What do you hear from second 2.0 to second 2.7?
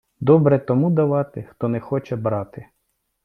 брати.